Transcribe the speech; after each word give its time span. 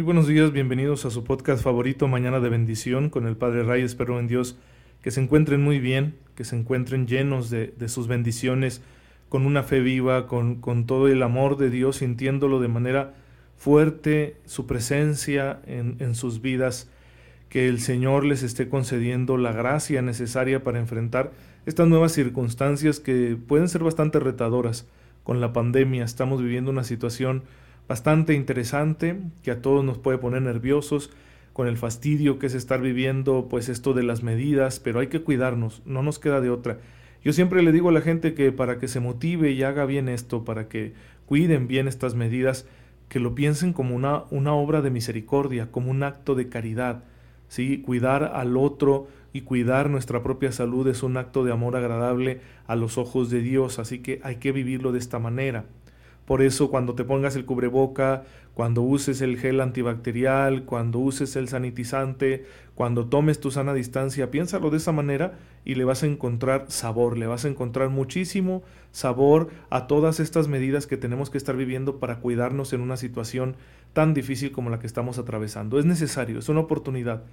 Muy 0.00 0.06
buenos 0.06 0.28
días, 0.28 0.50
bienvenidos 0.50 1.04
a 1.04 1.10
su 1.10 1.24
podcast 1.24 1.62
favorito 1.62 2.08
Mañana 2.08 2.40
de 2.40 2.48
Bendición 2.48 3.10
con 3.10 3.26
el 3.26 3.36
Padre 3.36 3.64
Ray. 3.64 3.82
Espero 3.82 4.18
en 4.18 4.28
Dios 4.28 4.56
que 5.02 5.10
se 5.10 5.20
encuentren 5.20 5.60
muy 5.60 5.78
bien, 5.78 6.16
que 6.34 6.44
se 6.44 6.56
encuentren 6.56 7.06
llenos 7.06 7.50
de, 7.50 7.74
sus 7.86 8.08
bendiciones, 8.08 8.80
con 9.28 9.44
una 9.44 9.62
fe 9.62 9.80
viva, 9.80 10.26
con, 10.26 10.86
todo 10.86 11.08
el 11.08 11.22
amor 11.22 11.58
de 11.58 11.68
Dios, 11.68 11.96
sintiéndolo 11.96 12.60
de 12.60 12.68
manera 12.68 13.12
fuerte, 13.58 14.38
su 14.46 14.66
presencia 14.66 15.60
en, 15.66 15.96
en 15.98 16.14
sus 16.14 16.40
vidas, 16.40 16.88
que 17.50 17.68
el 17.68 17.78
Señor 17.78 18.24
les 18.24 18.42
esté 18.42 18.70
concediendo 18.70 19.36
la 19.36 19.52
gracia 19.52 20.00
necesaria 20.00 20.64
para 20.64 20.78
enfrentar 20.78 21.30
estas 21.66 21.88
nuevas 21.88 22.12
circunstancias 22.12 23.00
que 23.00 23.36
pueden 23.36 23.68
ser 23.68 23.84
bastante 23.84 24.18
retadoras. 24.18 24.88
Con 25.24 25.42
la 25.42 25.52
pandemia 25.52 26.04
estamos 26.04 26.40
viviendo 26.40 26.70
una 26.70 26.84
situación 26.84 27.42
bastante 27.90 28.34
interesante 28.34 29.18
que 29.42 29.50
a 29.50 29.62
todos 29.62 29.84
nos 29.84 29.98
puede 29.98 30.16
poner 30.16 30.42
nerviosos 30.42 31.10
con 31.52 31.66
el 31.66 31.76
fastidio 31.76 32.38
que 32.38 32.46
es 32.46 32.54
estar 32.54 32.80
viviendo 32.80 33.48
pues 33.50 33.68
esto 33.68 33.94
de 33.94 34.04
las 34.04 34.22
medidas, 34.22 34.78
pero 34.78 35.00
hay 35.00 35.08
que 35.08 35.22
cuidarnos, 35.22 35.82
no 35.86 36.00
nos 36.00 36.20
queda 36.20 36.40
de 36.40 36.50
otra. 36.50 36.78
Yo 37.24 37.32
siempre 37.32 37.64
le 37.64 37.72
digo 37.72 37.88
a 37.88 37.92
la 37.92 38.00
gente 38.00 38.32
que 38.32 38.52
para 38.52 38.78
que 38.78 38.86
se 38.86 39.00
motive 39.00 39.50
y 39.50 39.64
haga 39.64 39.86
bien 39.86 40.08
esto, 40.08 40.44
para 40.44 40.68
que 40.68 40.92
cuiden 41.26 41.66
bien 41.66 41.88
estas 41.88 42.14
medidas, 42.14 42.64
que 43.08 43.18
lo 43.18 43.34
piensen 43.34 43.72
como 43.72 43.96
una, 43.96 44.22
una 44.30 44.54
obra 44.54 44.82
de 44.82 44.90
misericordia, 44.90 45.72
como 45.72 45.90
un 45.90 46.04
acto 46.04 46.36
de 46.36 46.48
caridad. 46.48 47.02
¿sí? 47.48 47.78
Cuidar 47.78 48.22
al 48.22 48.56
otro 48.56 49.08
y 49.32 49.40
cuidar 49.40 49.90
nuestra 49.90 50.22
propia 50.22 50.52
salud 50.52 50.86
es 50.86 51.02
un 51.02 51.16
acto 51.16 51.44
de 51.44 51.50
amor 51.50 51.74
agradable 51.74 52.40
a 52.68 52.76
los 52.76 52.98
ojos 52.98 53.30
de 53.30 53.40
Dios, 53.40 53.80
así 53.80 53.98
que 53.98 54.20
hay 54.22 54.36
que 54.36 54.52
vivirlo 54.52 54.92
de 54.92 55.00
esta 55.00 55.18
manera. 55.18 55.64
Por 56.30 56.42
eso 56.42 56.70
cuando 56.70 56.94
te 56.94 57.02
pongas 57.02 57.34
el 57.34 57.44
cubreboca, 57.44 58.22
cuando 58.54 58.82
uses 58.82 59.20
el 59.20 59.36
gel 59.36 59.60
antibacterial, 59.60 60.64
cuando 60.64 61.00
uses 61.00 61.34
el 61.34 61.48
sanitizante, 61.48 62.46
cuando 62.76 63.06
tomes 63.06 63.40
tu 63.40 63.50
sana 63.50 63.74
distancia, 63.74 64.30
piénsalo 64.30 64.70
de 64.70 64.76
esa 64.76 64.92
manera 64.92 65.40
y 65.64 65.74
le 65.74 65.82
vas 65.82 66.04
a 66.04 66.06
encontrar 66.06 66.66
sabor, 66.68 67.18
le 67.18 67.26
vas 67.26 67.44
a 67.44 67.48
encontrar 67.48 67.88
muchísimo 67.88 68.62
sabor 68.92 69.48
a 69.70 69.88
todas 69.88 70.20
estas 70.20 70.46
medidas 70.46 70.86
que 70.86 70.96
tenemos 70.96 71.30
que 71.30 71.38
estar 71.38 71.56
viviendo 71.56 71.98
para 71.98 72.20
cuidarnos 72.20 72.72
en 72.74 72.82
una 72.82 72.96
situación 72.96 73.56
tan 73.92 74.14
difícil 74.14 74.52
como 74.52 74.70
la 74.70 74.78
que 74.78 74.86
estamos 74.86 75.18
atravesando. 75.18 75.80
Es 75.80 75.84
necesario, 75.84 76.38
es 76.38 76.48
una 76.48 76.60
oportunidad. 76.60 77.24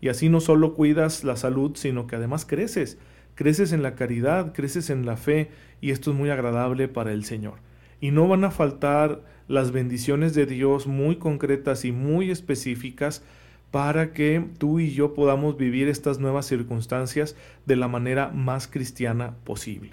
Y 0.00 0.08
así 0.08 0.30
no 0.30 0.40
solo 0.40 0.72
cuidas 0.72 1.24
la 1.24 1.36
salud, 1.36 1.72
sino 1.74 2.06
que 2.06 2.16
además 2.16 2.46
creces, 2.46 2.96
creces 3.34 3.72
en 3.72 3.82
la 3.82 3.94
caridad, 3.94 4.54
creces 4.54 4.88
en 4.88 5.04
la 5.04 5.18
fe 5.18 5.50
y 5.82 5.90
esto 5.90 6.12
es 6.12 6.16
muy 6.16 6.30
agradable 6.30 6.88
para 6.88 7.12
el 7.12 7.26
Señor 7.26 7.66
y 8.00 8.10
no 8.10 8.28
van 8.28 8.44
a 8.44 8.50
faltar 8.50 9.22
las 9.48 9.72
bendiciones 9.72 10.34
de 10.34 10.46
Dios 10.46 10.86
muy 10.86 11.16
concretas 11.16 11.84
y 11.84 11.92
muy 11.92 12.30
específicas 12.30 13.22
para 13.70 14.12
que 14.12 14.44
tú 14.58 14.80
y 14.80 14.92
yo 14.92 15.14
podamos 15.14 15.56
vivir 15.56 15.88
estas 15.88 16.18
nuevas 16.18 16.46
circunstancias 16.46 17.36
de 17.66 17.76
la 17.76 17.88
manera 17.88 18.28
más 18.28 18.68
cristiana 18.68 19.34
posible. 19.44 19.92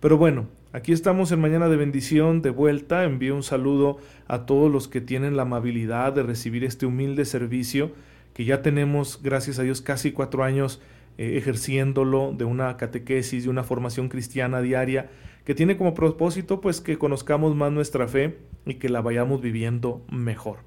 Pero 0.00 0.18
bueno, 0.18 0.48
aquí 0.72 0.92
estamos 0.92 1.30
en 1.30 1.40
Mañana 1.40 1.68
de 1.68 1.76
Bendición 1.76 2.42
de 2.42 2.50
vuelta. 2.50 3.04
Envío 3.04 3.36
un 3.36 3.42
saludo 3.42 3.98
a 4.26 4.46
todos 4.46 4.70
los 4.70 4.88
que 4.88 5.00
tienen 5.00 5.36
la 5.36 5.42
amabilidad 5.42 6.12
de 6.12 6.22
recibir 6.22 6.64
este 6.64 6.86
humilde 6.86 7.24
servicio 7.24 7.92
que 8.34 8.44
ya 8.44 8.62
tenemos, 8.62 9.20
gracias 9.22 9.58
a 9.58 9.62
Dios, 9.62 9.82
casi 9.82 10.12
cuatro 10.12 10.42
años 10.42 10.80
eh, 11.18 11.36
ejerciéndolo 11.36 12.32
de 12.32 12.44
una 12.44 12.76
catequesis, 12.76 13.44
de 13.44 13.50
una 13.50 13.62
formación 13.62 14.08
cristiana 14.08 14.62
diaria 14.62 15.10
que 15.44 15.54
tiene 15.54 15.76
como 15.76 15.94
propósito 15.94 16.60
pues 16.60 16.80
que 16.80 16.98
conozcamos 16.98 17.56
más 17.56 17.72
nuestra 17.72 18.06
fe 18.08 18.38
y 18.66 18.74
que 18.74 18.88
la 18.88 19.00
vayamos 19.00 19.40
viviendo 19.40 20.04
mejor. 20.10 20.58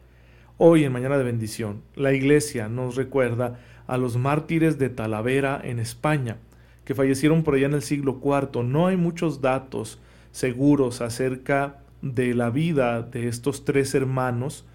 Hoy 0.58 0.84
en 0.84 0.94
Mañana 0.94 1.18
de 1.18 1.24
Bendición, 1.24 1.81
la 1.96 2.13
Iglesia 2.13 2.69
nos 2.69 2.96
recuerda 2.96 3.59
a 3.88 3.97
los 3.97 4.18
mártires 4.18 4.78
de 4.78 4.90
Talavera 4.90 5.59
en 5.64 5.80
España, 5.80 6.38
que 6.85 6.96
fallecieron 6.96 7.44
por 7.44 7.56
allá 7.56 7.68
en 7.68 7.74
el 7.74 7.81
siglo 7.81 8.19
IV. 8.24 8.64
No 8.64 8.88
hay 8.88 8.97
muchos 8.97 9.41
datos 9.41 10.00
seguros 10.31 11.02
acerca 11.02 11.81
de 12.02 12.34
la 12.34 12.50
vida 12.50 13.02
de 13.02 13.28
estos 13.28 13.66
tres 13.66 13.96
hermanos 13.96 14.66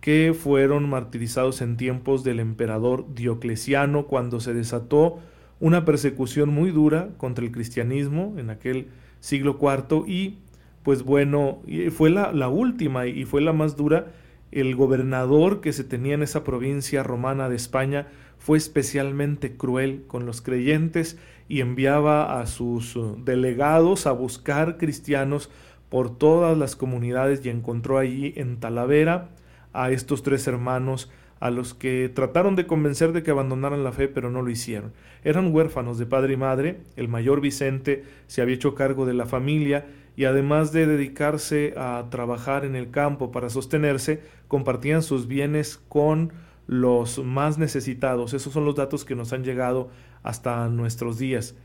que 0.00 0.34
fueron 0.34 0.88
martirizados 0.88 1.62
en 1.62 1.76
tiempos 1.76 2.24
del 2.24 2.40
emperador 2.40 3.06
Diocleciano 3.14 4.06
cuando 4.06 4.40
se 4.40 4.52
desató 4.52 5.20
una 5.60 5.84
persecución 5.84 6.50
muy 6.50 6.70
dura 6.70 7.10
contra 7.16 7.44
el 7.44 7.52
cristianismo 7.52 8.34
en 8.36 8.50
aquel 8.50 8.88
siglo 9.24 9.56
IV 9.58 10.04
y 10.06 10.36
pues 10.82 11.02
bueno, 11.02 11.62
fue 11.96 12.10
la, 12.10 12.30
la, 12.32 12.48
última 12.48 13.06
y 13.06 13.24
fue 13.24 13.40
la 13.40 13.54
más 13.54 13.74
dura. 13.74 14.12
El 14.52 14.76
gobernador 14.76 15.62
que 15.62 15.72
se 15.72 15.82
tenía 15.82 16.12
en 16.12 16.22
esa 16.22 16.44
provincia 16.44 17.02
romana 17.02 17.48
de 17.48 17.56
España 17.56 18.08
fue 18.38 18.58
especialmente 18.58 19.56
cruel 19.56 20.04
con 20.06 20.26
los 20.26 20.42
creyentes 20.42 21.18
y 21.48 21.62
enviaba 21.62 22.38
a 22.38 22.46
sus 22.46 22.96
uh, 22.96 23.16
delegados 23.24 24.06
a 24.06 24.12
buscar 24.12 24.76
cristianos 24.76 25.50
por 25.88 26.18
todas 26.18 26.58
las 26.58 26.76
comunidades 26.76 27.40
y 27.46 27.48
encontró 27.48 27.96
allí 27.96 28.34
en 28.36 28.60
Talavera 28.60 29.30
a 29.72 29.90
estos 29.90 30.22
tres 30.22 30.46
hermanos 30.46 31.10
a 31.44 31.50
los 31.50 31.74
que 31.74 32.08
trataron 32.08 32.56
de 32.56 32.66
convencer 32.66 33.12
de 33.12 33.22
que 33.22 33.30
abandonaran 33.30 33.84
la 33.84 33.92
fe, 33.92 34.08
pero 34.08 34.30
no 34.30 34.40
lo 34.40 34.48
hicieron. 34.48 34.94
Eran 35.24 35.54
huérfanos 35.54 35.98
de 35.98 36.06
padre 36.06 36.32
y 36.32 36.36
madre, 36.38 36.80
el 36.96 37.08
mayor 37.08 37.42
Vicente 37.42 38.02
se 38.28 38.40
había 38.40 38.54
hecho 38.54 38.74
cargo 38.74 39.04
de 39.04 39.12
la 39.12 39.26
familia 39.26 39.84
y 40.16 40.24
además 40.24 40.72
de 40.72 40.86
dedicarse 40.86 41.74
a 41.76 42.06
trabajar 42.08 42.64
en 42.64 42.74
el 42.74 42.90
campo 42.90 43.30
para 43.30 43.50
sostenerse, 43.50 44.22
compartían 44.48 45.02
sus 45.02 45.28
bienes 45.28 45.76
con 45.76 46.32
los 46.66 47.22
más 47.22 47.58
necesitados. 47.58 48.32
Esos 48.32 48.54
son 48.54 48.64
los 48.64 48.74
datos 48.74 49.04
que 49.04 49.14
nos 49.14 49.34
han 49.34 49.44
llegado 49.44 49.90
hasta 50.22 50.66
nuestros 50.70 51.18
días. 51.18 51.56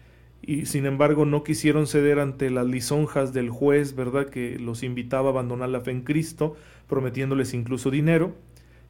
Y 0.41 0.65
sin 0.65 0.87
embargo 0.87 1.25
no 1.25 1.45
quisieron 1.45 1.87
ceder 1.87 2.19
ante 2.19 2.49
las 2.49 2.67
lisonjas 2.67 3.31
del 3.31 3.49
juez, 3.49 3.95
¿verdad? 3.95 4.25
Que 4.25 4.59
los 4.59 4.83
invitaba 4.83 5.29
a 5.29 5.31
abandonar 5.31 5.69
la 5.69 5.79
fe 5.79 5.91
en 5.91 6.01
Cristo, 6.01 6.57
prometiéndoles 6.89 7.53
incluso 7.53 7.89
dinero 7.91 8.35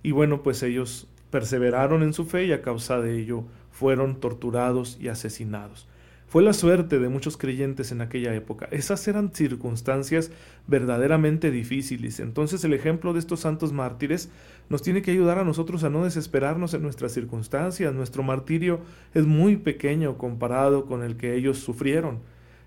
y 0.03 0.11
bueno, 0.11 0.43
pues 0.43 0.63
ellos 0.63 1.07
perseveraron 1.29 2.03
en 2.03 2.13
su 2.13 2.25
fe 2.25 2.45
y 2.45 2.51
a 2.51 2.61
causa 2.61 2.99
de 2.99 3.19
ello 3.19 3.43
fueron 3.71 4.19
torturados 4.19 4.97
y 4.99 5.07
asesinados. 5.09 5.87
Fue 6.29 6.43
la 6.43 6.53
suerte 6.53 6.99
de 6.99 7.09
muchos 7.09 7.37
creyentes 7.37 7.91
en 7.91 8.01
aquella 8.01 8.35
época. 8.35 8.67
Esas 8.69 9.07
eran 9.07 9.33
circunstancias 9.33 10.29
verdaderamente 10.67 11.49
difíciles. 11.49 12.19
Entonces 12.19 12.63
el 12.63 12.73
ejemplo 12.73 13.13
de 13.13 13.19
estos 13.19 13.39
santos 13.39 13.73
mártires 13.73 14.29
nos 14.69 14.83
tiene 14.83 15.01
que 15.01 15.09
ayudar 15.09 15.39
a 15.39 15.43
nosotros 15.43 15.83
a 15.83 15.89
no 15.89 16.03
desesperarnos 16.03 16.75
en 16.75 16.83
nuestras 16.83 17.13
circunstancias. 17.13 17.95
Nuestro 17.95 18.21
martirio 18.21 18.81
es 19.16 19.25
muy 19.25 19.57
pequeño 19.57 20.19
comparado 20.19 20.85
con 20.85 21.01
el 21.01 21.17
que 21.17 21.33
ellos 21.33 21.57
sufrieron. 21.57 22.19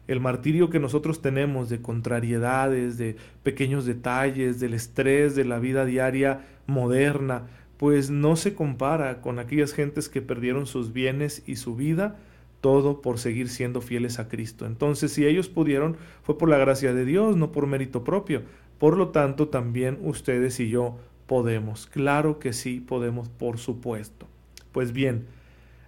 El 0.09 0.19
martirio 0.19 0.69
que 0.69 0.81
nosotros 0.81 1.23
tenemos 1.23 1.69
de 1.69 1.81
contrariedades, 1.81 2.99
de 2.99 3.15
pequeños 3.45 3.87
detalles, 3.87 4.59
del 4.59 4.75
estrés 4.75 5.37
de 5.37 5.45
la 5.45 5.61
vida 5.61 5.85
diaria 5.85 6.41
moderna, 6.67 7.47
pues 7.77 8.11
no 8.11 8.37
se 8.37 8.55
compara 8.55 9.21
con 9.21 9.39
aquellas 9.39 9.73
gentes 9.73 10.09
que 10.09 10.23
perdieron 10.23 10.67
sus 10.67 10.93
bienes 10.93 11.43
y 11.47 11.57
su 11.57 11.75
vida, 11.75 12.17
todo 12.61 13.01
por 13.01 13.19
seguir 13.19 13.49
siendo 13.49 13.81
fieles 13.81 14.19
a 14.19 14.29
Cristo. 14.29 14.67
Entonces, 14.67 15.13
si 15.13 15.27
ellos 15.27 15.49
pudieron, 15.49 15.97
fue 16.23 16.39
por 16.39 16.49
la 16.49 16.59
gracia 16.59 16.95
de 16.95 17.05
Dios, 17.05 17.37
no 17.37 17.51
por 17.51 17.67
mérito 17.67 18.05
propio. 18.05 18.43
Por 18.79 18.97
lo 18.97 19.09
tanto, 19.09 19.49
también 19.49 19.99
ustedes 20.03 20.61
y 20.61 20.69
yo 20.69 20.97
podemos. 21.27 21.87
Claro 21.87 22.39
que 22.39 22.53
sí 22.53 22.81
podemos, 22.81 23.29
por 23.29 23.59
supuesto. 23.59 24.29
Pues 24.71 24.93
bien, 24.93 25.27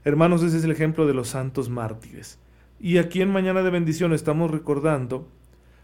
hermanos, 0.04 0.42
ese 0.42 0.58
es 0.58 0.64
el 0.64 0.72
ejemplo 0.72 1.06
de 1.06 1.14
los 1.14 1.28
santos 1.28 1.68
mártires. 1.68 2.38
Y 2.80 2.98
aquí 2.98 3.22
en 3.22 3.30
Mañana 3.30 3.62
de 3.62 3.70
Bendición 3.70 4.12
estamos 4.12 4.50
recordando 4.50 5.28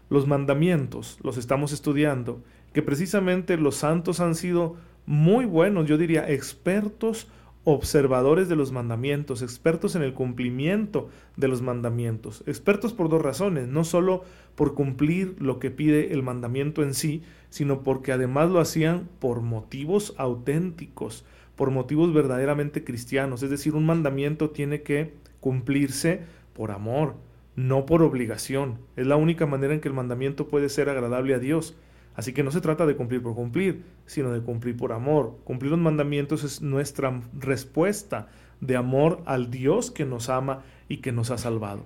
los 0.09 0.27
mandamientos, 0.27 1.19
los 1.23 1.37
estamos 1.37 1.71
estudiando, 1.71 2.43
que 2.73 2.81
precisamente 2.81 3.57
los 3.57 3.75
santos 3.75 4.19
han 4.19 4.35
sido 4.35 4.75
muy 5.05 5.45
buenos, 5.45 5.87
yo 5.87 5.97
diría 5.97 6.29
expertos 6.29 7.27
observadores 7.63 8.49
de 8.49 8.55
los 8.55 8.71
mandamientos, 8.71 9.41
expertos 9.41 9.95
en 9.95 10.01
el 10.01 10.13
cumplimiento 10.13 11.09
de 11.37 11.47
los 11.47 11.61
mandamientos, 11.61 12.43
expertos 12.47 12.93
por 12.93 13.09
dos 13.09 13.21
razones, 13.21 13.67
no 13.67 13.83
solo 13.83 14.23
por 14.55 14.73
cumplir 14.73 15.35
lo 15.39 15.59
que 15.59 15.69
pide 15.69 16.11
el 16.13 16.23
mandamiento 16.23 16.81
en 16.81 16.93
sí, 16.93 17.21
sino 17.49 17.83
porque 17.83 18.11
además 18.11 18.49
lo 18.49 18.59
hacían 18.59 19.07
por 19.19 19.41
motivos 19.41 20.15
auténticos, 20.17 21.23
por 21.55 21.69
motivos 21.69 22.13
verdaderamente 22.13 22.83
cristianos, 22.83 23.43
es 23.43 23.51
decir, 23.51 23.75
un 23.75 23.85
mandamiento 23.85 24.49
tiene 24.49 24.81
que 24.81 25.13
cumplirse 25.39 26.21
por 26.53 26.71
amor, 26.71 27.15
no 27.55 27.85
por 27.85 28.01
obligación. 28.01 28.79
Es 28.95 29.05
la 29.05 29.17
única 29.17 29.45
manera 29.45 29.73
en 29.73 29.81
que 29.81 29.87
el 29.87 29.93
mandamiento 29.93 30.47
puede 30.47 30.69
ser 30.69 30.89
agradable 30.89 31.35
a 31.35 31.39
Dios. 31.39 31.75
Así 32.15 32.33
que 32.33 32.43
no 32.43 32.51
se 32.51 32.61
trata 32.61 32.85
de 32.85 32.95
cumplir 32.95 33.21
por 33.21 33.35
cumplir, 33.35 33.83
sino 34.05 34.31
de 34.31 34.41
cumplir 34.41 34.75
por 34.75 34.91
amor. 34.91 35.37
Cumplir 35.43 35.71
los 35.71 35.79
mandamientos 35.79 36.43
es 36.43 36.61
nuestra 36.61 37.21
respuesta 37.37 38.27
de 38.59 38.75
amor 38.75 39.21
al 39.25 39.49
Dios 39.49 39.91
que 39.91 40.05
nos 40.05 40.29
ama 40.29 40.63
y 40.87 40.97
que 40.97 41.11
nos 41.11 41.31
ha 41.31 41.37
salvado. 41.37 41.85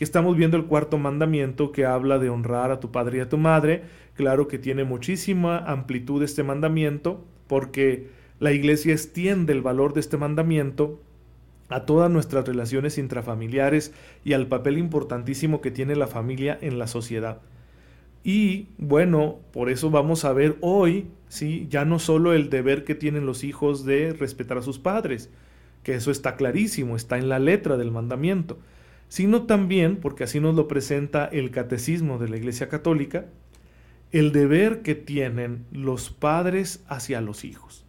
Y 0.00 0.04
estamos 0.04 0.36
viendo 0.36 0.56
el 0.56 0.66
cuarto 0.66 0.96
mandamiento 0.96 1.72
que 1.72 1.84
habla 1.84 2.18
de 2.18 2.30
honrar 2.30 2.70
a 2.70 2.80
tu 2.80 2.90
padre 2.92 3.18
y 3.18 3.20
a 3.20 3.28
tu 3.28 3.36
madre. 3.36 3.82
Claro 4.14 4.48
que 4.48 4.58
tiene 4.58 4.84
muchísima 4.84 5.58
amplitud 5.58 6.22
este 6.22 6.42
mandamiento 6.42 7.24
porque 7.46 8.08
la 8.38 8.52
iglesia 8.52 8.92
extiende 8.92 9.52
el 9.52 9.62
valor 9.62 9.94
de 9.94 10.00
este 10.00 10.16
mandamiento 10.16 11.00
a 11.68 11.84
todas 11.84 12.10
nuestras 12.10 12.46
relaciones 12.46 12.96
intrafamiliares 12.96 13.92
y 14.24 14.32
al 14.32 14.46
papel 14.46 14.78
importantísimo 14.78 15.60
que 15.60 15.70
tiene 15.70 15.96
la 15.96 16.06
familia 16.06 16.56
en 16.60 16.78
la 16.78 16.86
sociedad. 16.86 17.40
Y 18.24 18.68
bueno, 18.78 19.38
por 19.52 19.70
eso 19.70 19.90
vamos 19.90 20.24
a 20.24 20.32
ver 20.32 20.56
hoy, 20.60 21.06
¿sí? 21.28 21.66
ya 21.70 21.84
no 21.84 21.98
solo 21.98 22.34
el 22.34 22.50
deber 22.50 22.84
que 22.84 22.94
tienen 22.94 23.26
los 23.26 23.44
hijos 23.44 23.84
de 23.84 24.12
respetar 24.12 24.58
a 24.58 24.62
sus 24.62 24.78
padres, 24.78 25.30
que 25.82 25.94
eso 25.94 26.10
está 26.10 26.36
clarísimo, 26.36 26.96
está 26.96 27.18
en 27.18 27.28
la 27.28 27.38
letra 27.38 27.76
del 27.76 27.90
mandamiento, 27.90 28.58
sino 29.08 29.44
también, 29.44 29.96
porque 29.96 30.24
así 30.24 30.40
nos 30.40 30.54
lo 30.54 30.68
presenta 30.68 31.26
el 31.26 31.50
catecismo 31.50 32.18
de 32.18 32.28
la 32.28 32.36
Iglesia 32.36 32.68
Católica, 32.68 33.26
el 34.10 34.32
deber 34.32 34.82
que 34.82 34.94
tienen 34.94 35.64
los 35.70 36.10
padres 36.10 36.84
hacia 36.88 37.20
los 37.20 37.44
hijos. 37.44 37.84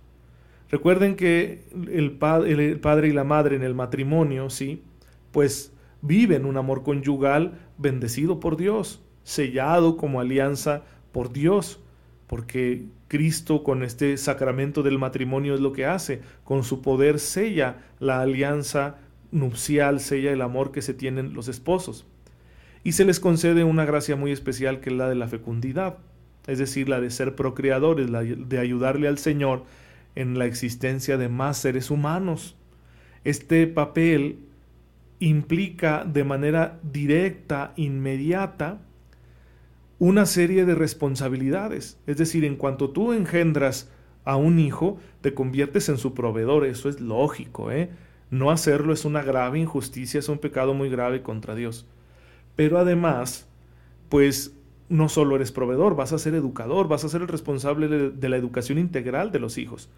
Recuerden 0.70 1.16
que 1.16 1.64
el, 1.74 2.20
el 2.46 2.80
padre 2.80 3.08
y 3.08 3.14
la 3.14 3.24
madre 3.24 3.56
en 3.56 3.64
el 3.64 3.74
matrimonio, 3.74 4.50
¿sí? 4.50 4.84
Pues 5.32 5.74
viven 6.02 6.46
un 6.46 6.58
amor 6.58 6.84
conyugal 6.84 7.60
bendecido 7.78 8.40
por 8.40 8.56
Dios 8.56 9.02
sellado 9.24 9.98
como 9.98 10.20
alianza 10.20 10.84
por 11.12 11.32
Dios, 11.32 11.80
porque 12.28 12.86
Cristo 13.08 13.64
con 13.64 13.84
este 13.84 14.16
sacramento 14.18 14.84
del 14.84 15.00
matrimonio 15.00 15.56
es 15.56 15.60
lo 15.60 15.74
que 15.74 15.86
hace, 15.86 16.22
con 16.44 16.64
su 16.64 16.82
poder 16.82 17.20
sella 17.20 17.78
la 18.00 18.22
alianza 18.22 18.98
nupcial, 19.32 20.00
sella 20.00 20.32
el 20.32 20.42
amor 20.42 20.72
que 20.72 20.82
se 20.82 20.94
tienen 20.94 21.34
los 21.34 21.48
esposos. 21.48 22.06
Y 22.84 22.94
se 22.94 23.06
les 23.06 23.20
concede 23.20 23.64
una 23.64 23.86
gracia 23.86 24.16
muy 24.16 24.32
especial 24.32 24.80
que 24.80 24.90
es 24.90 24.96
la 24.96 25.10
de 25.10 25.16
la 25.16 25.28
fecundidad, 25.28 25.98
es 26.48 26.60
decir, 26.60 26.88
la 26.88 27.02
de 27.02 27.10
ser 27.10 27.36
procreadores, 27.36 28.10
la 28.10 28.22
de 28.24 28.60
ayudarle 28.60 29.08
al 29.08 29.18
Señor 29.18 29.64
en 30.16 30.40
la 30.40 30.46
existencia 30.46 31.18
de 31.18 31.30
más 31.30 31.58
seres 31.58 31.92
humanos. 31.92 32.56
Este 33.24 33.68
papel 33.68 34.46
implica 35.20 36.06
de 36.06 36.24
manera 36.24 36.80
directa, 36.84 37.74
inmediata, 37.76 38.80
una 40.00 40.26
serie 40.26 40.66
de 40.66 40.76
responsabilidades. 40.76 42.00
Es 42.08 42.18
decir, 42.18 42.46
en 42.46 42.56
cuanto 42.56 42.90
tú 42.90 43.14
engendras 43.14 43.92
a 44.24 44.38
un 44.38 44.60
hijo, 44.60 44.98
te 45.22 45.34
conviertes 45.34 45.90
en 45.90 45.98
su 45.98 46.14
proveedor. 46.14 46.66
Eso 46.66 46.90
es 46.90 47.02
lógico, 47.02 47.72
¿eh? 47.72 47.90
No 48.32 48.52
hacerlo 48.52 48.94
es 48.94 49.06
una 49.06 49.24
grave 49.24 49.60
injusticia, 49.60 50.20
es 50.20 50.30
un 50.30 50.38
pecado 50.38 50.74
muy 50.74 50.90
grave 50.90 51.22
contra 51.22 51.56
Dios. 51.56 51.88
Pero 52.56 52.78
además, 52.78 53.48
pues 54.08 54.54
no 54.88 55.10
solo 55.10 55.36
eres 55.36 55.52
proveedor, 55.52 55.96
vas 55.96 56.14
a 56.14 56.20
ser 56.20 56.36
educador, 56.36 56.88
vas 56.88 57.04
a 57.04 57.10
ser 57.10 57.22
el 57.22 57.28
responsable 57.28 57.88
de, 57.88 58.30
la 58.30 58.38
educación 58.38 58.78
integral 58.80 59.32
de 59.32 59.40
los 59.40 59.58
hijos, 59.58 59.90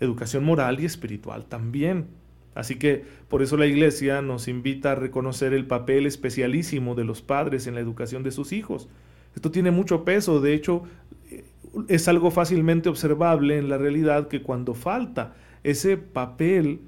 educación 0.00 0.44
moral 0.44 0.80
y 0.80 0.84
espiritual 0.84 1.46
también. 1.46 2.06
Así 2.54 2.76
que 2.76 3.04
por 3.28 3.42
eso 3.42 3.56
la 3.56 3.66
Iglesia 3.66 4.22
nos 4.22 4.48
invita 4.48 4.92
a 4.92 4.94
reconocer 4.94 5.52
el 5.52 5.66
papel 5.66 6.06
especialísimo 6.06 6.94
de 6.94 7.04
los 7.04 7.22
padres 7.22 7.66
en 7.66 7.74
la 7.74 7.80
educación 7.80 8.22
de 8.22 8.30
sus 8.30 8.52
hijos. 8.52 8.88
Esto 9.36 9.52
tiene 9.52 9.70
mucho 9.70 10.04
peso, 10.04 10.40
de 10.40 10.54
hecho 10.54 10.82
es 11.88 12.08
algo 12.08 12.30
fácilmente 12.30 12.88
observable 12.88 13.58
en 13.58 13.68
la 13.68 13.78
realidad 13.78 14.28
que 14.28 14.42
cuando 14.42 14.74
falta 14.74 15.34
ese 15.62 15.96
papel 15.96 16.80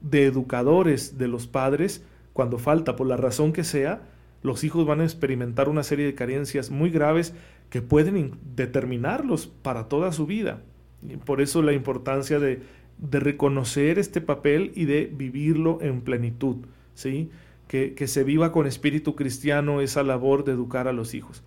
de 0.00 0.24
educadores 0.24 1.18
de 1.18 1.28
los 1.28 1.46
padres, 1.46 2.04
cuando 2.32 2.58
falta 2.58 2.96
por 2.96 3.06
la 3.06 3.16
razón 3.16 3.52
que 3.52 3.62
sea, 3.62 4.02
los 4.42 4.64
hijos 4.64 4.86
van 4.86 5.00
a 5.00 5.04
experimentar 5.04 5.68
una 5.68 5.82
serie 5.82 6.06
de 6.06 6.14
carencias 6.14 6.70
muy 6.70 6.90
graves 6.90 7.34
que 7.70 7.82
pueden 7.82 8.32
determinarlos 8.56 9.46
para 9.46 9.88
toda 9.88 10.12
su 10.12 10.26
vida. 10.26 10.62
Y 11.06 11.16
por 11.16 11.40
eso 11.40 11.62
la 11.62 11.72
importancia 11.72 12.38
de, 12.38 12.62
de, 12.98 13.20
reconocer 13.20 13.98
este 13.98 14.20
papel 14.20 14.72
y 14.74 14.84
de 14.86 15.10
vivirlo 15.12 15.78
en 15.80 16.00
plenitud, 16.00 16.56
¿sí? 16.94 17.30
Que, 17.68 17.94
que 17.94 18.06
se 18.06 18.24
viva 18.24 18.52
con 18.52 18.66
espíritu 18.66 19.14
cristiano 19.14 19.80
esa 19.80 20.02
labor 20.02 20.44
de 20.44 20.52
educar 20.52 20.88
a 20.88 20.92
los 20.92 21.14
hijos. 21.14 21.42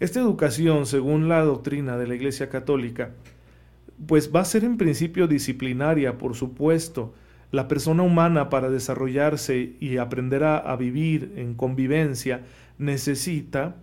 Esta 0.00 0.18
educación, 0.18 0.86
según 0.86 1.28
la 1.28 1.42
doctrina 1.42 1.98
de 1.98 2.06
la 2.06 2.14
Iglesia 2.14 2.48
Católica, 2.48 3.10
pues 4.06 4.34
va 4.34 4.40
a 4.40 4.46
ser 4.46 4.64
en 4.64 4.78
principio 4.78 5.28
disciplinaria, 5.28 6.16
por 6.16 6.34
supuesto. 6.34 7.12
La 7.52 7.68
persona 7.68 8.02
humana 8.02 8.48
para 8.48 8.70
desarrollarse 8.70 9.76
y 9.78 9.98
aprender 9.98 10.42
a, 10.42 10.74
vivir 10.76 11.34
en 11.36 11.52
convivencia 11.52 12.46
necesita 12.78 13.76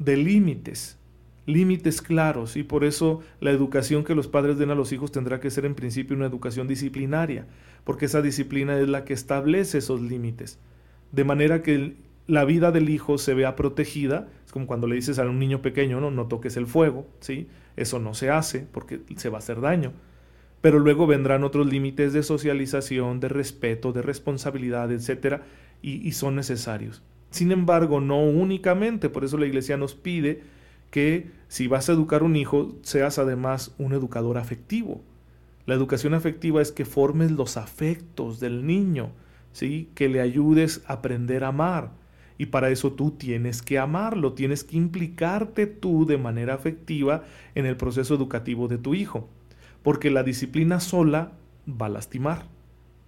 de 0.00 0.16
límites, 0.16 0.98
límites 1.46 2.02
claros, 2.02 2.56
y 2.56 2.64
por 2.64 2.82
eso 2.82 3.20
la 3.38 3.52
educación 3.52 4.02
que 4.02 4.16
los 4.16 4.26
padres 4.26 4.58
den 4.58 4.70
a 4.70 4.74
los 4.74 4.90
hijos 4.92 5.12
tendrá 5.12 5.38
que 5.38 5.50
ser 5.50 5.64
en 5.64 5.76
principio 5.76 6.16
una 6.16 6.26
educación 6.26 6.66
disciplinaria, 6.66 7.46
porque 7.84 8.06
esa 8.06 8.20
disciplina 8.20 8.76
es 8.80 8.88
la 8.88 9.04
que 9.04 9.14
establece 9.14 9.78
esos 9.78 10.00
límites, 10.00 10.58
de 11.12 11.22
manera 11.22 11.62
que 11.62 11.94
la 12.26 12.44
vida 12.44 12.72
del 12.72 12.88
hijo 12.88 13.18
se 13.18 13.34
vea 13.34 13.56
protegida. 13.56 14.28
Es 14.44 14.52
como 14.52 14.66
cuando 14.66 14.86
le 14.86 14.96
dices 14.96 15.18
a 15.18 15.24
un 15.24 15.38
niño 15.38 15.62
pequeño, 15.62 16.00
no, 16.00 16.10
no 16.10 16.26
toques 16.26 16.56
el 16.56 16.66
fuego, 16.66 17.06
¿sí? 17.20 17.48
Eso 17.76 17.98
no 17.98 18.14
se 18.14 18.30
hace 18.30 18.66
porque 18.70 19.00
se 19.16 19.28
va 19.28 19.38
a 19.38 19.40
hacer 19.40 19.60
daño. 19.60 19.92
Pero 20.60 20.78
luego 20.78 21.06
vendrán 21.06 21.42
otros 21.42 21.66
límites 21.66 22.12
de 22.12 22.22
socialización, 22.22 23.18
de 23.18 23.28
respeto, 23.28 23.92
de 23.92 24.02
responsabilidad, 24.02 24.92
etcétera, 24.92 25.42
y, 25.82 26.12
son 26.12 26.36
necesarios. 26.36 27.02
Sin 27.30 27.50
embargo, 27.50 28.00
no 28.00 28.22
únicamente, 28.22 29.08
por 29.08 29.24
eso 29.24 29.36
la 29.36 29.46
iglesia 29.46 29.76
nos 29.76 29.96
pide 29.96 30.42
que 30.90 31.30
si 31.48 31.66
vas 31.66 31.88
a 31.88 31.92
educar 31.92 32.22
un 32.22 32.36
hijo, 32.36 32.76
seas 32.82 33.18
además 33.18 33.74
un 33.78 33.92
educador 33.92 34.38
afectivo. 34.38 35.02
La 35.66 35.74
educación 35.74 36.14
afectiva 36.14 36.62
es 36.62 36.70
que 36.70 36.84
formes 36.84 37.32
los 37.32 37.56
afectos 37.56 38.38
del 38.38 38.64
niño, 38.64 39.10
¿sí? 39.52 39.90
que 39.96 40.08
le 40.08 40.20
ayudes 40.20 40.82
a 40.86 40.94
aprender 40.94 41.42
a 41.42 41.48
amar, 41.48 41.90
y 42.42 42.46
para 42.46 42.70
eso 42.70 42.90
tú 42.94 43.12
tienes 43.12 43.62
que 43.62 43.78
amarlo, 43.78 44.32
tienes 44.32 44.64
que 44.64 44.76
implicarte 44.76 45.68
tú 45.68 46.06
de 46.06 46.18
manera 46.18 46.54
afectiva 46.54 47.22
en 47.54 47.66
el 47.66 47.76
proceso 47.76 48.16
educativo 48.16 48.66
de 48.66 48.78
tu 48.78 48.94
hijo. 48.94 49.28
Porque 49.84 50.10
la 50.10 50.24
disciplina 50.24 50.80
sola 50.80 51.34
va 51.68 51.86
a 51.86 51.90
lastimar. 51.90 52.46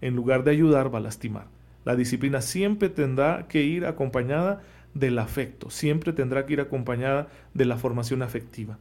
En 0.00 0.14
lugar 0.14 0.45
de 0.45 0.53
ayudar, 0.53 0.95
va 0.95 0.99
a 0.99 1.03
lastimar. 1.03 1.49
La 1.85 1.97
disciplina 1.97 2.43
siempre 2.43 2.91
tendrá 2.91 3.49
que 3.49 3.64
ir 3.64 3.87
acompañada 3.87 4.62
del 4.95 5.19
afecto, 5.19 5.69
siempre 5.69 6.12
tendrá 6.12 6.47
que 6.47 6.53
ir 6.53 6.61
acompañada 6.61 7.26
de 7.55 7.64
la 7.64 7.76
formación 7.76 8.23
afectiva. 8.23 8.79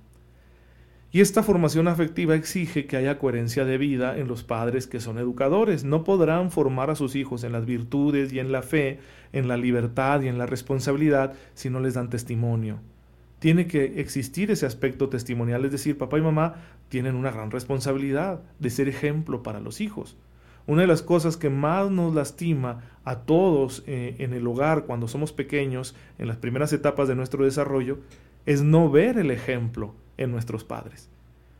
Y 1.15 1.21
esta 1.21 1.43
formación 1.43 1.87
afectiva 1.87 2.33
exige 2.33 2.87
que 2.87 2.97
haya 2.97 3.19
coherencia 3.19 3.65
de 3.65 3.77
vida 3.77 4.17
en 4.17 4.27
los 4.27 4.41
padres 4.43 4.87
que 4.87 4.99
son 4.99 5.19
educadores. 5.19 5.83
No 5.83 6.03
podrán 6.03 6.49
formar 6.49 6.89
a 6.89 6.95
sus 6.95 7.15
hijos 7.15 7.43
en 7.43 7.51
las 7.51 7.67
virtudes 7.67 8.33
y 8.33 8.39
en 8.39 8.51
la 8.51 8.63
fe, 8.63 8.97
en 9.31 9.47
la 9.47 9.55
libertad 9.55 10.21
y 10.21 10.27
en 10.27 10.39
la 10.39 10.47
responsabilidad 10.47 11.35
si 11.53 11.69
no 11.69 11.81
les 11.81 11.93
dan 11.93 12.09
testimonio. 12.09 12.79
Tiene 13.37 13.67
que 13.67 14.01
existir 14.01 14.49
ese 14.49 14.65
aspecto 14.65 15.07
testimonial, 15.07 15.63
es 15.65 15.71
decir, 15.71 15.99
papá 15.99 16.17
y 16.17 16.21
mamá 16.21 16.55
tienen 16.89 17.13
una 17.13 17.29
gran 17.29 17.51
responsabilidad 17.51 18.41
de 18.57 18.71
ser 18.71 18.89
ejemplo 18.89 19.43
para 19.43 19.59
los 19.59 19.81
hijos. 19.81 20.17
Una 20.65 20.81
de 20.81 20.87
las 20.87 21.03
cosas 21.03 21.37
que 21.37 21.51
más 21.51 21.91
nos 21.91 22.15
lastima 22.15 22.89
a 23.05 23.19
todos 23.19 23.83
eh, 23.85 24.15
en 24.17 24.33
el 24.33 24.47
hogar 24.47 24.85
cuando 24.85 25.07
somos 25.07 25.31
pequeños, 25.31 25.93
en 26.17 26.27
las 26.27 26.37
primeras 26.37 26.73
etapas 26.73 27.07
de 27.07 27.13
nuestro 27.13 27.45
desarrollo, 27.45 27.99
es 28.47 28.63
no 28.63 28.89
ver 28.89 29.19
el 29.19 29.29
ejemplo 29.29 29.93
en 30.17 30.31
nuestros 30.31 30.63
padres. 30.63 31.09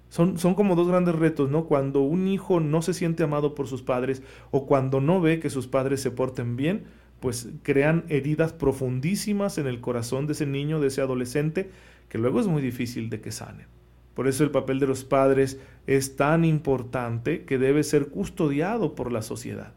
Son, 0.09 0.37
son, 0.37 0.53
como 0.53 0.75
dos 0.75 0.87
grandes 0.87 1.15
retos, 1.15 1.49
¿no? 1.49 1.65
Cuando 1.65 2.01
un 2.01 2.27
hijo 2.27 2.59
no 2.59 2.81
se 2.81 2.93
siente 2.93 3.23
amado 3.23 3.55
por 3.55 3.67
sus 3.67 3.81
padres 3.81 4.21
o 4.51 4.67
cuando 4.67 5.01
no 5.01 5.19
ve 5.21 5.39
que 5.39 5.49
sus 5.49 5.67
padres 5.67 6.01
se 6.01 6.11
porten 6.11 6.55
bien, 6.55 6.83
pues 7.19 7.49
crean 7.63 8.03
heridas 8.09 8.53
profundísimas 8.53 9.57
en 9.57 9.65
el 9.65 9.79
corazón 9.79 10.27
de 10.27 10.33
ese 10.33 10.45
niño, 10.45 10.79
de 10.79 10.87
ese 10.87 11.01
adolescente, 11.01 11.71
que 12.09 12.17
luego 12.17 12.39
es 12.39 12.47
muy 12.47 12.61
difícil 12.61 13.09
de 13.09 13.21
que 13.21 13.31
sanen. 13.31 13.65
Por 14.13 14.27
eso 14.27 14.43
el 14.43 14.51
papel 14.51 14.79
de 14.79 14.87
los 14.87 15.03
padres 15.03 15.59
es 15.87 16.15
tan 16.15 16.45
importante 16.45 17.45
que 17.45 17.57
debe 17.57 17.83
ser 17.83 18.09
custodiado 18.09 18.93
por 18.93 19.11
la 19.11 19.21
sociedad. 19.21 19.73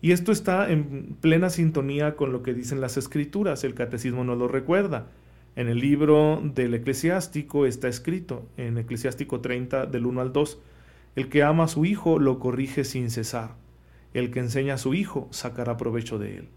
Y 0.00 0.12
esto 0.12 0.32
está 0.32 0.70
en 0.70 1.16
plena 1.20 1.50
sintonía 1.50 2.16
con 2.16 2.32
lo 2.32 2.42
que 2.42 2.54
dicen 2.54 2.80
las 2.80 2.96
escrituras, 2.96 3.62
el 3.64 3.74
catecismo 3.74 4.24
nos 4.24 4.38
lo 4.38 4.48
recuerda. 4.48 5.06
En 5.54 5.68
el 5.68 5.80
libro 5.80 6.40
del 6.42 6.72
eclesiástico 6.72 7.66
está 7.66 7.88
escrito, 7.88 8.46
en 8.56 8.78
eclesiástico 8.78 9.40
30 9.40 9.84
del 9.84 10.06
1 10.06 10.20
al 10.22 10.32
2, 10.32 10.58
el 11.14 11.28
que 11.28 11.42
ama 11.42 11.64
a 11.64 11.68
su 11.68 11.84
hijo 11.84 12.18
lo 12.18 12.38
corrige 12.38 12.84
sin 12.84 13.10
cesar, 13.10 13.54
el 14.14 14.30
que 14.30 14.40
enseña 14.40 14.74
a 14.74 14.78
su 14.78 14.94
hijo 14.94 15.28
sacará 15.30 15.76
provecho 15.76 16.18
de 16.18 16.38
él. 16.38 16.48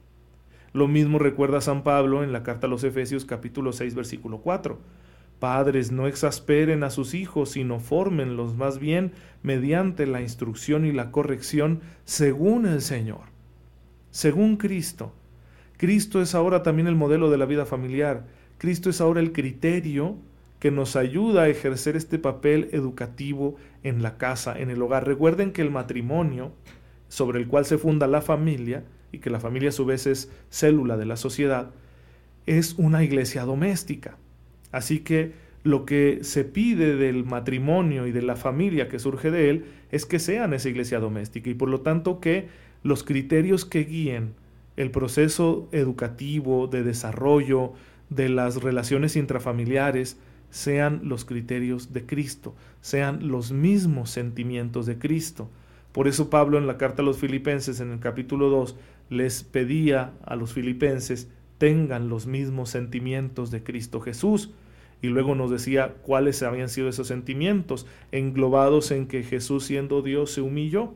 Lo 0.71 0.87
mismo 0.87 1.19
recuerda 1.19 1.59
San 1.59 1.83
Pablo 1.83 2.23
en 2.23 2.31
la 2.31 2.43
carta 2.43 2.67
a 2.67 2.69
los 2.69 2.85
Efesios 2.85 3.25
capítulo 3.25 3.73
6 3.73 3.95
versículo 3.95 4.39
4. 4.39 4.79
Padres, 5.39 5.91
no 5.91 6.07
exasperen 6.07 6.83
a 6.83 6.89
sus 6.89 7.13
hijos, 7.13 7.51
sino 7.51 7.81
fórmenlos 7.81 8.55
más 8.55 8.79
bien 8.79 9.11
mediante 9.43 10.05
la 10.05 10.21
instrucción 10.21 10.85
y 10.85 10.93
la 10.93 11.11
corrección 11.11 11.81
según 12.05 12.65
el 12.65 12.81
Señor, 12.81 13.23
según 14.11 14.55
Cristo. 14.55 15.13
Cristo 15.77 16.21
es 16.21 16.33
ahora 16.33 16.63
también 16.63 16.87
el 16.87 16.95
modelo 16.95 17.29
de 17.29 17.37
la 17.37 17.45
vida 17.45 17.65
familiar. 17.65 18.25
Cristo 18.57 18.89
es 18.89 19.01
ahora 19.01 19.19
el 19.19 19.31
criterio 19.31 20.17
que 20.59 20.71
nos 20.71 20.95
ayuda 20.95 21.43
a 21.43 21.49
ejercer 21.49 21.95
este 21.95 22.17
papel 22.17 22.69
educativo 22.71 23.55
en 23.83 24.01
la 24.01 24.17
casa, 24.17 24.57
en 24.57 24.69
el 24.69 24.81
hogar. 24.81 25.05
Recuerden 25.05 25.51
que 25.51 25.61
el 25.61 25.71
matrimonio, 25.71 26.53
sobre 27.07 27.39
el 27.39 27.47
cual 27.47 27.65
se 27.65 27.77
funda 27.77 28.07
la 28.07 28.21
familia, 28.21 28.83
y 29.11 29.19
que 29.19 29.29
la 29.29 29.39
familia 29.39 29.69
a 29.69 29.73
su 29.73 29.85
vez 29.85 30.07
es 30.07 30.31
célula 30.49 30.97
de 30.97 31.05
la 31.05 31.17
sociedad, 31.17 31.71
es 32.45 32.75
una 32.77 33.03
iglesia 33.03 33.43
doméstica. 33.43 34.17
Así 34.71 34.99
que 34.99 35.33
lo 35.63 35.85
que 35.85 36.19
se 36.21 36.43
pide 36.43 36.95
del 36.95 37.25
matrimonio 37.25 38.07
y 38.07 38.11
de 38.11 38.21
la 38.21 38.35
familia 38.35 38.87
que 38.87 38.99
surge 38.99 39.31
de 39.31 39.49
él 39.49 39.65
es 39.91 40.05
que 40.05 40.19
sean 40.19 40.53
esa 40.53 40.69
iglesia 40.69 40.99
doméstica 40.99 41.49
y 41.49 41.55
por 41.55 41.69
lo 41.69 41.81
tanto 41.81 42.19
que 42.19 42.47
los 42.83 43.03
criterios 43.03 43.65
que 43.65 43.83
guíen 43.83 44.33
el 44.77 44.91
proceso 44.91 45.69
educativo, 45.71 46.67
de 46.67 46.83
desarrollo, 46.83 47.73
de 48.09 48.29
las 48.29 48.61
relaciones 48.61 49.15
intrafamiliares, 49.15 50.17
sean 50.49 51.01
los 51.03 51.25
criterios 51.25 51.91
de 51.91 52.05
Cristo, 52.05 52.55
sean 52.81 53.27
los 53.27 53.51
mismos 53.51 54.09
sentimientos 54.09 54.85
de 54.85 54.97
Cristo. 54.97 55.49
Por 55.91 56.07
eso 56.07 56.29
Pablo 56.29 56.57
en 56.57 56.67
la 56.67 56.77
carta 56.77 57.01
a 57.01 57.05
los 57.05 57.17
filipenses 57.17 57.79
en 57.79 57.91
el 57.91 57.99
capítulo 57.99 58.49
2 58.49 58.75
les 59.09 59.43
pedía 59.43 60.13
a 60.25 60.35
los 60.35 60.53
filipenses 60.53 61.29
tengan 61.57 62.09
los 62.09 62.27
mismos 62.27 62.69
sentimientos 62.69 63.51
de 63.51 63.63
Cristo 63.63 64.01
Jesús 64.01 64.51
y 65.01 65.07
luego 65.07 65.35
nos 65.35 65.51
decía 65.51 65.95
cuáles 66.01 66.41
habían 66.43 66.69
sido 66.69 66.89
esos 66.89 67.07
sentimientos, 67.07 67.85
englobados 68.11 68.91
en 68.91 69.07
que 69.07 69.23
Jesús 69.23 69.65
siendo 69.65 70.01
Dios 70.01 70.31
se 70.31 70.41
humilló. 70.41 70.93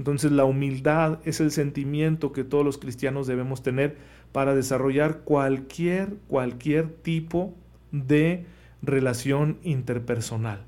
Entonces 0.00 0.32
la 0.32 0.46
humildad 0.46 1.18
es 1.26 1.40
el 1.40 1.50
sentimiento 1.50 2.32
que 2.32 2.42
todos 2.42 2.64
los 2.64 2.78
cristianos 2.78 3.26
debemos 3.26 3.62
tener 3.62 3.98
para 4.32 4.54
desarrollar 4.54 5.18
cualquier, 5.24 6.14
cualquier 6.26 6.88
tipo 6.88 7.54
de 7.92 8.46
relación 8.80 9.58
interpersonal. 9.62 10.64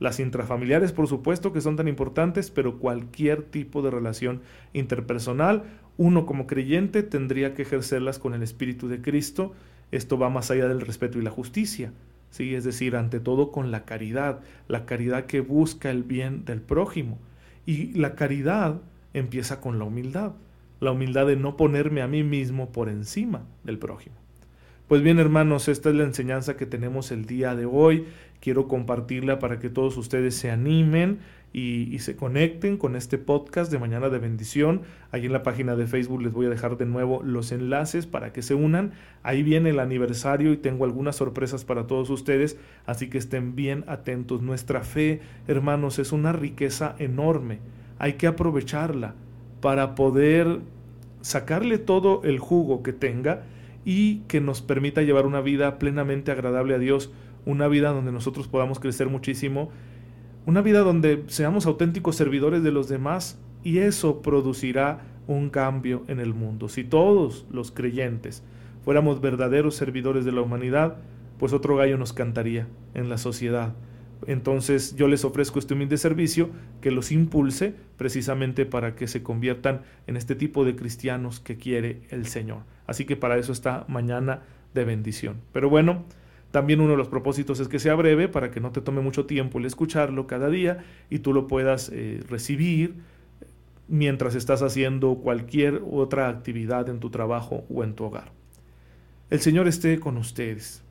Las 0.00 0.18
intrafamiliares, 0.18 0.90
por 0.90 1.06
supuesto, 1.06 1.52
que 1.52 1.60
son 1.60 1.76
tan 1.76 1.86
importantes, 1.86 2.50
pero 2.50 2.80
cualquier 2.80 3.44
tipo 3.44 3.82
de 3.82 3.92
relación 3.92 4.42
interpersonal, 4.72 5.62
uno 5.96 6.26
como 6.26 6.48
creyente 6.48 7.04
tendría 7.04 7.54
que 7.54 7.62
ejercerlas 7.62 8.18
con 8.18 8.34
el 8.34 8.42
Espíritu 8.42 8.88
de 8.88 9.00
Cristo 9.00 9.52
esto 9.92 10.18
va 10.18 10.28
más 10.28 10.50
allá 10.50 10.66
del 10.66 10.80
respeto 10.80 11.20
y 11.20 11.22
la 11.22 11.30
justicia, 11.30 11.92
¿sí? 12.30 12.56
es 12.56 12.64
decir, 12.64 12.96
ante 12.96 13.20
todo 13.20 13.52
con 13.52 13.70
la 13.70 13.84
caridad, 13.84 14.40
la 14.66 14.86
caridad 14.86 15.26
que 15.26 15.40
busca 15.40 15.90
el 15.90 16.02
bien 16.02 16.44
del 16.44 16.60
prójimo. 16.60 17.18
Y 17.66 17.92
la 17.94 18.14
caridad 18.14 18.80
empieza 19.12 19.60
con 19.60 19.78
la 19.78 19.84
humildad, 19.84 20.32
la 20.80 20.92
humildad 20.92 21.26
de 21.26 21.36
no 21.36 21.56
ponerme 21.56 22.02
a 22.02 22.08
mí 22.08 22.22
mismo 22.22 22.72
por 22.72 22.88
encima 22.88 23.44
del 23.64 23.78
prójimo. 23.78 24.21
Pues 24.92 25.00
bien, 25.00 25.18
hermanos, 25.18 25.68
esta 25.68 25.88
es 25.88 25.94
la 25.94 26.04
enseñanza 26.04 26.58
que 26.58 26.66
tenemos 26.66 27.12
el 27.12 27.24
día 27.24 27.54
de 27.54 27.64
hoy. 27.64 28.04
Quiero 28.40 28.68
compartirla 28.68 29.38
para 29.38 29.58
que 29.58 29.70
todos 29.70 29.96
ustedes 29.96 30.34
se 30.36 30.50
animen 30.50 31.20
y, 31.50 31.98
se 32.00 32.14
conecten 32.14 32.76
con 32.76 32.94
este 32.94 33.16
podcast 33.16 33.72
de 33.72 33.78
Mañana 33.78 34.10
de 34.10 34.18
Bendición. 34.18 34.82
Ahí 35.10 35.24
en 35.24 35.32
la 35.32 35.42
página 35.42 35.76
de 35.76 35.86
Facebook 35.86 36.20
les 36.20 36.34
voy 36.34 36.44
a 36.44 36.50
dejar 36.50 36.76
de 36.76 36.84
nuevo 36.84 37.22
los 37.24 37.52
enlaces 37.52 38.04
para 38.04 38.34
que 38.34 38.42
se 38.42 38.52
unan. 38.52 38.92
Ahí 39.22 39.42
viene 39.42 39.70
el 39.70 39.80
aniversario 39.80 40.52
y 40.52 40.58
tengo 40.58 40.84
algunas 40.84 41.16
sorpresas 41.16 41.64
para 41.64 41.86
todos 41.86 42.10
ustedes, 42.10 42.58
así 42.84 43.08
que 43.08 43.16
estén 43.16 43.56
bien 43.56 43.84
atentos. 43.86 44.42
Nuestra 44.42 44.82
fe, 44.82 45.22
hermanos, 45.48 45.98
es 46.00 46.12
una 46.12 46.32
riqueza 46.32 46.96
enorme. 46.98 47.60
Hay 47.98 48.18
que 48.18 48.26
aprovecharla 48.26 49.14
para 49.62 49.94
poder 49.94 50.60
sacarle 51.22 51.78
todo 51.78 52.20
el 52.24 52.38
jugo 52.38 52.82
que 52.82 52.92
tenga 52.92 53.44
y 53.84 54.20
que 54.28 54.40
nos 54.40 54.62
permita 54.62 55.02
llevar 55.02 55.26
una 55.26 55.40
vida 55.40 55.78
plenamente 55.78 56.30
agradable 56.30 56.74
a 56.74 56.78
Dios, 56.78 57.12
una 57.44 57.68
vida 57.68 57.90
donde 57.90 58.12
nosotros 58.12 58.48
podamos 58.48 58.78
crecer 58.78 59.08
muchísimo 59.08 59.70
una 60.44 60.60
vida 60.60 60.80
donde 60.80 61.22
seamos 61.28 61.66
auténticos 61.66 62.16
servidores 62.16 62.64
de 62.64 62.72
los 62.72 62.88
demás 62.88 63.38
y 63.62 63.78
eso 63.78 64.22
producirá 64.22 65.00
un 65.28 65.50
cambio 65.50 66.02
en 66.08 66.18
el 66.18 66.34
mundo. 66.34 66.68
Si 66.68 66.82
todos 66.82 67.46
los 67.48 67.70
creyentes 67.70 68.42
fuéramos 68.84 69.20
verdaderos 69.20 69.76
servidores 69.76 70.24
de 70.24 70.32
la 70.32 70.40
humanidad, 70.40 70.96
pues 71.38 71.52
otro 71.52 71.76
gallo 71.76 71.96
nos 71.96 72.12
cantaría 72.12 72.66
en 72.94 73.08
la 73.08 73.18
sociedad. 73.18 73.74
Entonces 74.26 74.94
yo 74.96 75.08
les 75.08 75.24
ofrezco 75.24 75.58
este 75.58 75.74
humilde 75.74 75.96
servicio 75.96 76.50
que 76.80 76.90
los 76.90 77.12
impulse 77.12 77.74
precisamente 77.96 78.66
para 78.66 78.94
que 78.94 79.06
se 79.08 79.22
conviertan 79.22 79.82
en 80.06 80.16
este 80.16 80.34
tipo 80.34 80.64
de 80.64 80.76
cristianos 80.76 81.40
que 81.40 81.56
quiere 81.56 82.02
el 82.10 82.26
Señor. 82.26 82.62
Así 82.86 83.04
que 83.04 83.16
para 83.16 83.38
eso 83.38 83.52
está 83.52 83.84
mañana 83.88 84.42
de 84.74 84.84
bendición. 84.84 85.36
Pero 85.52 85.68
bueno, 85.68 86.04
también 86.50 86.80
uno 86.80 86.92
de 86.92 86.98
los 86.98 87.08
propósitos 87.08 87.60
es 87.60 87.68
que 87.68 87.78
sea 87.78 87.94
breve 87.94 88.28
para 88.28 88.50
que 88.50 88.60
no 88.60 88.72
te 88.72 88.80
tome 88.80 89.00
mucho 89.00 89.26
tiempo 89.26 89.58
el 89.58 89.64
escucharlo 89.64 90.26
cada 90.26 90.50
día 90.50 90.84
y 91.10 91.20
tú 91.20 91.32
lo 91.32 91.46
puedas 91.46 91.90
eh, 91.92 92.20
recibir 92.28 92.94
mientras 93.88 94.34
estás 94.34 94.62
haciendo 94.62 95.16
cualquier 95.16 95.82
otra 95.90 96.28
actividad 96.28 96.88
en 96.88 97.00
tu 97.00 97.10
trabajo 97.10 97.64
o 97.74 97.84
en 97.84 97.94
tu 97.94 98.04
hogar. 98.04 98.32
El 99.30 99.40
Señor 99.40 99.66
esté 99.66 99.98
con 99.98 100.18
ustedes. 100.18 100.82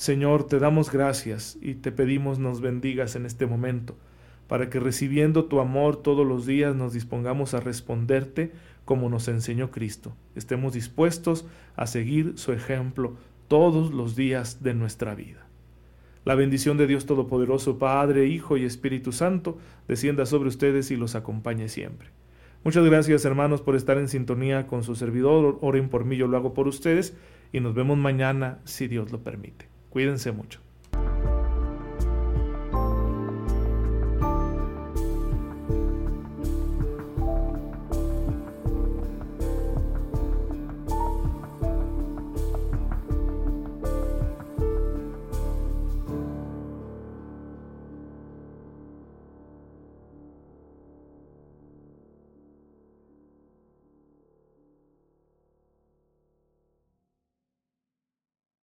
Señor, 0.00 0.44
te 0.44 0.58
damos 0.58 0.90
gracias 0.90 1.58
y 1.60 1.74
te 1.74 1.92
pedimos 1.92 2.38
nos 2.38 2.62
bendigas 2.62 3.16
en 3.16 3.26
este 3.26 3.44
momento, 3.44 3.98
para 4.48 4.70
que 4.70 4.80
recibiendo 4.80 5.44
tu 5.44 5.60
amor 5.60 5.98
todos 5.98 6.26
los 6.26 6.46
días 6.46 6.74
nos 6.74 6.94
dispongamos 6.94 7.52
a 7.52 7.60
responderte 7.60 8.50
como 8.86 9.10
nos 9.10 9.28
enseñó 9.28 9.70
Cristo. 9.70 10.16
Estemos 10.34 10.72
dispuestos 10.72 11.44
a 11.76 11.86
seguir 11.86 12.38
su 12.38 12.54
ejemplo 12.54 13.12
todos 13.46 13.92
los 13.92 14.16
días 14.16 14.62
de 14.62 14.72
nuestra 14.72 15.14
vida. 15.14 15.46
La 16.24 16.34
bendición 16.34 16.78
de 16.78 16.86
Dios 16.86 17.04
Todopoderoso, 17.04 17.78
Padre, 17.78 18.24
Hijo 18.26 18.56
y 18.56 18.64
Espíritu 18.64 19.12
Santo, 19.12 19.58
descienda 19.86 20.24
sobre 20.24 20.48
ustedes 20.48 20.90
y 20.90 20.96
los 20.96 21.14
acompañe 21.14 21.68
siempre. 21.68 22.08
Muchas 22.64 22.86
gracias 22.86 23.26
hermanos 23.26 23.60
por 23.60 23.76
estar 23.76 23.98
en 23.98 24.08
sintonía 24.08 24.66
con 24.66 24.82
su 24.82 24.94
servidor. 24.94 25.58
Oren 25.60 25.90
por 25.90 26.06
mí, 26.06 26.16
yo 26.16 26.26
lo 26.26 26.38
hago 26.38 26.54
por 26.54 26.68
ustedes 26.68 27.14
y 27.52 27.60
nos 27.60 27.74
vemos 27.74 27.98
mañana 27.98 28.60
si 28.64 28.88
Dios 28.88 29.12
lo 29.12 29.22
permite. 29.22 29.68
Cuídense 29.90 30.32
mucho. 30.32 30.60